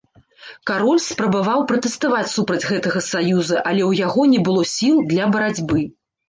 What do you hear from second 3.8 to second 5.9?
ў яго не было сіл для барацьбы.